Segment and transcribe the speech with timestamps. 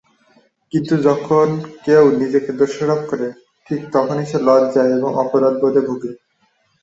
[0.73, 1.47] কিন্তু যখন
[1.85, 3.27] কেউ নিজেকে দোষারোপ করে,
[3.67, 6.11] ঠিক তখনি সে লজ্জা এবং অপরাধ-বোধে ভুগে।